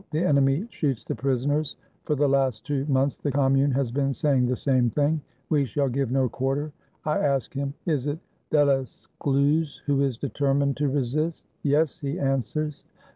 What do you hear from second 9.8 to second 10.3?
who is